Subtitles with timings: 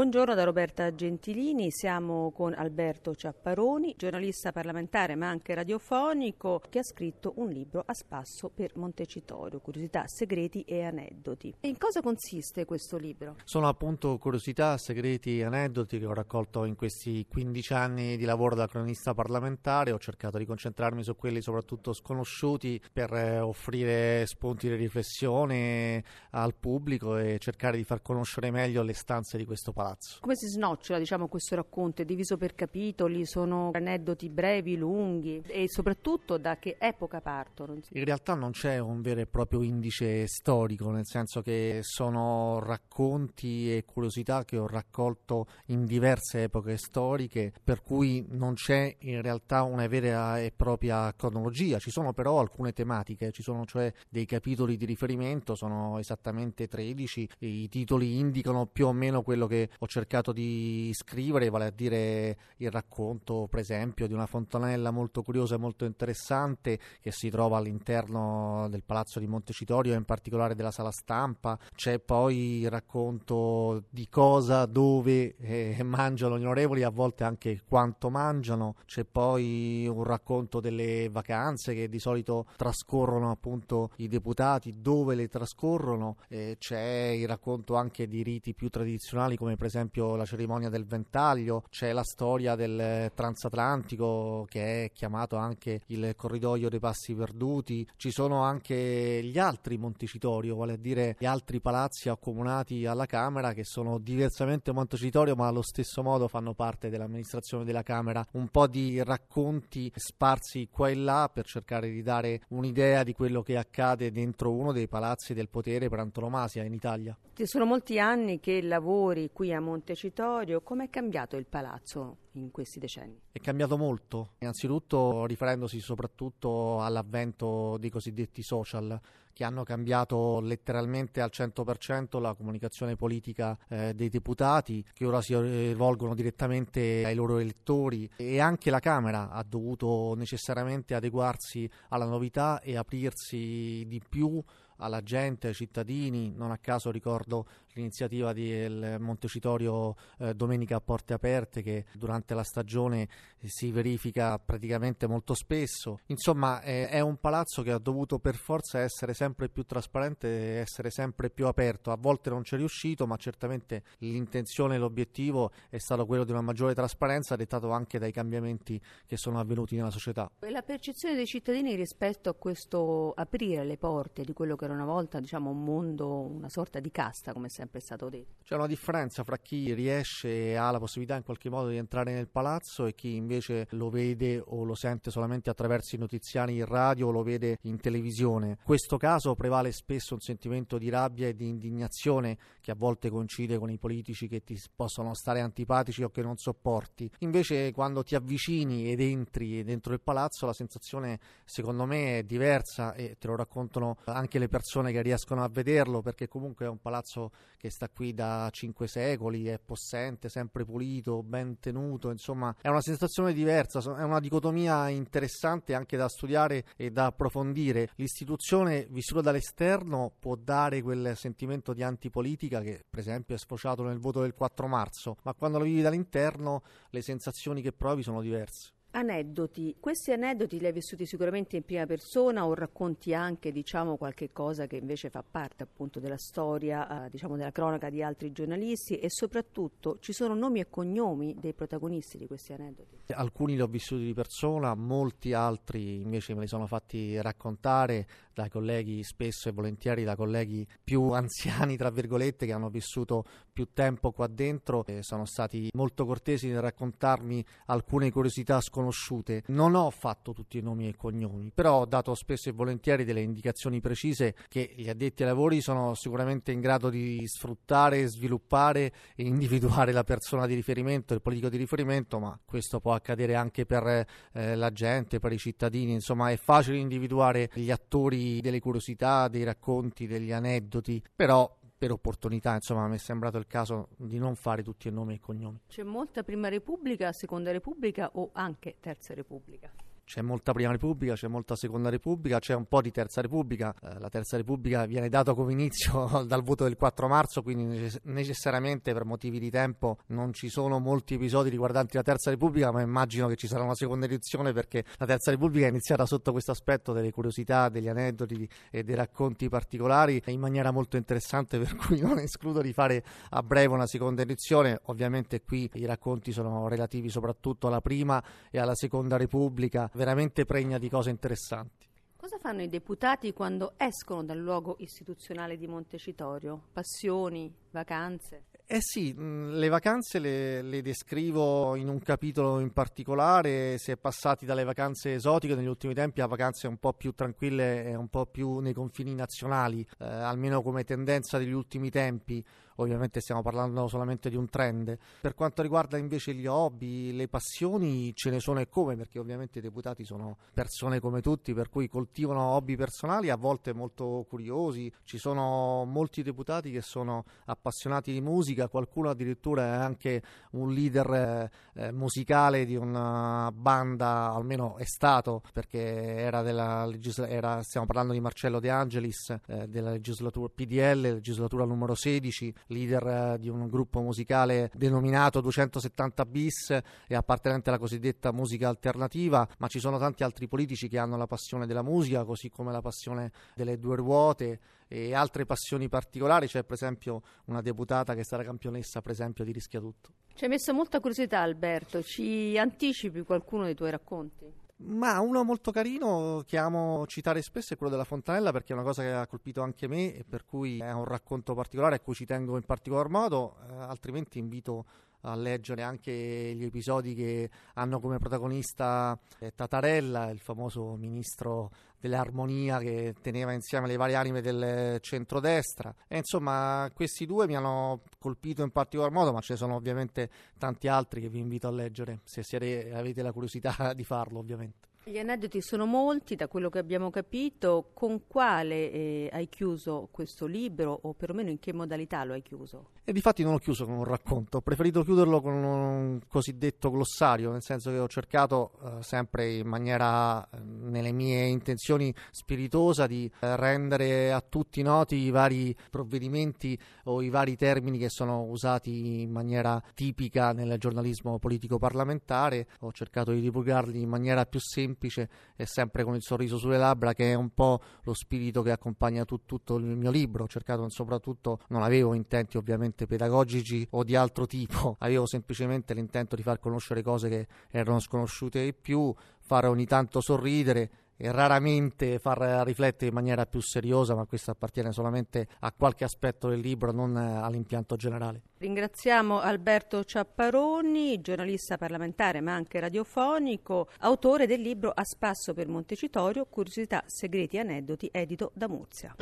[0.00, 6.82] Buongiorno da Roberta Gentilini, siamo con Alberto Ciapparoni, giornalista parlamentare ma anche radiofonico, che ha
[6.82, 11.56] scritto un libro a spasso per Montecitorio, curiosità, segreti e aneddoti.
[11.60, 13.36] E in cosa consiste questo libro?
[13.44, 18.54] Sono appunto curiosità, segreti e aneddoti che ho raccolto in questi 15 anni di lavoro
[18.54, 24.66] da cronista parlamentare, ho cercato di concentrarmi su quelli soprattutto sconosciuti per eh, offrire spunti
[24.66, 29.88] di riflessione al pubblico e cercare di far conoscere meglio le stanze di questo palazzo
[29.90, 30.18] palazzo.
[30.20, 32.02] Come si snocciola diciamo, questo racconto?
[32.02, 37.78] È diviso per capitoli, sono aneddoti brevi, lunghi e soprattutto da che epoca partono?
[37.90, 43.74] In realtà non c'è un vero e proprio indice storico, nel senso che sono racconti
[43.74, 49.62] e curiosità che ho raccolto in diverse epoche storiche, per cui non c'è in realtà
[49.62, 54.76] una vera e propria cronologia, ci sono però alcune tematiche, ci sono cioè dei capitoli
[54.76, 60.32] di riferimento, sono esattamente 13, i titoli indicano più o meno quello che ho cercato
[60.32, 65.58] di scrivere, vale a dire il racconto, per esempio, di una fontanella molto curiosa e
[65.58, 71.58] molto interessante che si trova all'interno del palazzo di Montecitorio, in particolare della sala stampa.
[71.74, 78.10] C'è poi il racconto di cosa, dove eh, mangiano gli onorevoli, a volte anche quanto
[78.10, 78.74] mangiano.
[78.84, 85.28] C'è poi un racconto delle vacanze che di solito trascorrono appunto i deputati, dove le
[85.28, 86.16] trascorrono.
[86.28, 90.86] Eh, c'è il racconto anche di riti più tradizionali come per esempio la cerimonia del
[90.86, 97.86] ventaglio, c'è la storia del transatlantico che è chiamato anche il corridoio dei passi perduti,
[97.96, 103.52] ci sono anche gli altri Montecitorio, vale a dire gli altri palazzi accomunati alla Camera
[103.52, 108.66] che sono diversamente Montecitorio ma allo stesso modo fanno parte dell'amministrazione della Camera, un po'
[108.66, 114.10] di racconti sparsi qua e là per cercare di dare un'idea di quello che accade
[114.10, 117.14] dentro uno dei palazzi del potere per antonomasia in Italia.
[117.34, 122.78] Ci sono molti anni che lavori qui a Montecitorio, com'è cambiato il palazzo in questi
[122.78, 123.20] decenni?
[123.32, 129.00] È cambiato molto, innanzitutto riferendosi soprattutto all'avvento dei cosiddetti social
[129.32, 135.34] che hanno cambiato letteralmente al 100% la comunicazione politica eh, dei deputati che ora si
[135.34, 142.60] rivolgono direttamente ai loro elettori e anche la Camera ha dovuto necessariamente adeguarsi alla novità
[142.60, 144.42] e aprirsi di più
[144.80, 146.32] alla gente, ai cittadini.
[146.34, 152.42] Non a caso ricordo l'iniziativa del Montecitorio eh, Domenica a Porte Aperte che durante la
[152.42, 153.08] stagione
[153.42, 156.00] si verifica praticamente molto spesso.
[156.06, 160.56] Insomma, eh, è un palazzo che ha dovuto per forza essere sempre più trasparente e
[160.56, 161.90] essere sempre più aperto.
[161.90, 166.42] A volte non c'è riuscito, ma certamente l'intenzione e l'obiettivo è stato quello di una
[166.42, 170.30] maggiore trasparenza, dettato anche dai cambiamenti che sono avvenuti nella società.
[170.40, 174.69] E la percezione dei cittadini rispetto a questo aprire le porte di quello che era
[174.72, 178.42] una volta diciamo, un mondo, una sorta di casta, come sempre è stato detto.
[178.44, 182.12] C'è una differenza fra chi riesce e ha la possibilità in qualche modo di entrare
[182.12, 186.64] nel palazzo e chi invece lo vede o lo sente solamente attraverso i notiziari in
[186.64, 188.48] radio o lo vede in televisione.
[188.48, 193.10] In questo caso prevale spesso un sentimento di rabbia e di indignazione che a volte
[193.10, 197.10] coincide con i politici che ti possono stare antipatici o che non sopporti.
[197.18, 202.94] Invece quando ti avvicini ed entri dentro il palazzo la sensazione secondo me è diversa
[202.94, 206.78] e te lo raccontano anche le persone che riescono a vederlo perché comunque è un
[206.78, 212.68] palazzo che sta qui da cinque secoli, è possente, sempre pulito, ben tenuto, insomma è
[212.68, 217.90] una sensazione diversa, è una dicotomia interessante anche da studiare e da approfondire.
[217.96, 223.98] L'istituzione vissuta dall'esterno può dare quel sentimento di antipolitica che per esempio è sfociato nel
[223.98, 228.72] voto del 4 marzo, ma quando lo vivi dall'interno le sensazioni che provi sono diverse.
[228.92, 234.32] Aneddoti, questi aneddoti li hai vissuti sicuramente in prima persona o racconti anche diciamo, qualche
[234.32, 238.98] cosa che invece fa parte appunto della storia, eh, diciamo della cronaca di altri giornalisti
[238.98, 243.12] e soprattutto ci sono nomi e cognomi dei protagonisti di questi aneddoti?
[243.12, 248.48] Alcuni li ho vissuti di persona, molti altri invece me li sono fatti raccontare dai
[248.48, 254.10] colleghi spesso e volentieri da colleghi più anziani tra virgolette che hanno vissuto più tempo
[254.10, 259.42] qua dentro e sono stati molto cortesi nel raccontarmi alcune curiosità sconosciute conosciute.
[259.46, 263.20] Non ho fatto tutti i nomi e cognomi, però ho dato spesso e volentieri delle
[263.20, 269.24] indicazioni precise che gli addetti ai lavori sono sicuramente in grado di sfruttare, sviluppare e
[269.24, 274.06] individuare la persona di riferimento, il politico di riferimento, ma questo può accadere anche per
[274.32, 279.44] eh, la gente, per i cittadini, insomma è facile individuare gli attori delle curiosità, dei
[279.44, 284.62] racconti, degli aneddoti, però per opportunità, insomma, mi è sembrato il caso di non fare
[284.62, 285.62] tutti i nomi e cognomi.
[285.66, 289.72] C'è molta Prima Repubblica, Seconda Repubblica o anche Terza Repubblica?
[290.10, 293.72] C'è molta prima repubblica, c'è molta seconda repubblica, c'è un po' di terza repubblica.
[293.80, 298.92] Eh, la terza repubblica viene dato come inizio dal voto del 4 marzo, quindi necessariamente
[298.92, 303.28] per motivi di tempo non ci sono molti episodi riguardanti la terza repubblica, ma immagino
[303.28, 306.92] che ci sarà una seconda edizione perché la terza repubblica è iniziata sotto questo aspetto
[306.92, 312.18] delle curiosità, degli aneddoti e dei racconti particolari in maniera molto interessante, per cui non
[312.18, 314.80] escludo di fare a breve una seconda edizione.
[314.86, 318.20] Ovviamente qui i racconti sono relativi soprattutto alla prima
[318.50, 321.86] e alla seconda repubblica veramente pregna di cose interessanti.
[322.16, 326.68] Cosa fanno i deputati quando escono dal luogo istituzionale di Montecitorio?
[326.72, 328.44] Passioni, vacanze?
[328.72, 334.46] Eh sì, le vacanze le, le, descrivo in un capitolo in particolare, si è passati
[334.46, 338.26] dalle vacanze esotiche negli ultimi tempi a vacanze un po' più tranquille e un po'
[338.26, 342.44] più nei confini nazionali, eh, almeno come tendenza degli ultimi tempi
[342.80, 344.96] ovviamente stiamo parlando solamente di un trend.
[345.20, 349.58] Per quanto riguarda invece gli hobby, le passioni, ce ne sono e come, perché ovviamente
[349.58, 354.92] i deputati sono persone come tutti, per cui coltivano hobby personali, a volte molto curiosi.
[355.04, 360.22] Ci sono molti deputati che sono appassionati di musica, qualcuno addirittura è anche
[360.52, 367.62] un leader eh, eh musicale di una banda, almeno è stato, perché era della legislatura,
[367.62, 373.38] stiamo parlando di Marcello De Angelis, eh, della legislatura PDL, legislatura numero 16, leader eh,
[373.38, 376.70] di un gruppo musicale denominato 270 bis
[377.06, 381.26] e appartenente alla cosiddetta musica alternativa, ma ci sono tanti altri politici che hanno la
[381.26, 384.60] passione della musica, così come la passione delle due ruote
[384.92, 389.44] e altre passioni particolari, c'è per esempio una deputata che è stata campionessa per esempio
[389.44, 390.10] di Rischia Tutto.
[390.34, 394.52] Ci hai messo molta curiosità Alberto, ci anticipi qualcuno dei tuoi racconti?
[394.82, 398.84] Ma uno molto carino che amo citare spesso è quello della fontanella perché è una
[398.84, 402.14] cosa che ha colpito anche me e per cui è un racconto particolare a cui
[402.14, 404.86] ci tengo in particolar modo, eh, altrimenti invito
[405.22, 412.78] a leggere anche gli episodi che hanno come protagonista eh, Tatarella, il famoso ministro dell'armonia
[412.78, 415.94] che teneva insieme le varie anime del centrodestra.
[416.08, 420.30] E insomma, questi due mi hanno colpito in particolar modo, ma ce ne sono ovviamente
[420.58, 424.89] tanti altri che vi invito a leggere, se siete, avete la curiosità di farlo, ovviamente.
[425.02, 427.90] Gli aneddoti sono molti, da quello che abbiamo capito.
[427.94, 432.90] Con quale eh, hai chiuso questo libro o perlomeno in che modalità lo hai chiuso?
[433.04, 437.50] E difatti non l'ho chiuso con un racconto, ho preferito chiuderlo con un cosiddetto glossario,
[437.50, 440.58] nel senso che ho cercato eh, sempre in maniera, eh,
[440.90, 447.30] nelle mie intenzioni spiritosa, di eh, rendere a tutti noti i vari provvedimenti o i
[447.30, 452.66] vari termini che sono usati in maniera tipica nel giornalismo politico parlamentare.
[452.80, 457.14] Ho cercato di divulgarli in maniera più semplice e sempre con il sorriso sulle labbra
[457.14, 460.44] che è un po' lo spirito che accompagna tu, tutto il mio libro.
[460.44, 466.36] Ho cercato soprattutto, non avevo intenti ovviamente pedagogici o di altro tipo, avevo semplicemente l'intento
[466.36, 469.14] di far conoscere cose che erano sconosciute di più,
[469.50, 474.92] fare ogni tanto sorridere e raramente far riflettere in maniera più seriosa, ma questo appartiene
[474.92, 478.42] solamente a qualche aspetto del libro, non all'impianto generale.
[478.58, 486.46] Ringraziamo Alberto Ciapparoni, giornalista parlamentare ma anche radiofonico, autore del libro A spasso per Montecitorio,
[486.46, 489.16] curiosità, segreti e aneddoti, edito da Muzia.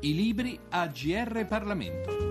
[0.00, 2.27] I libri a GR Parlamento.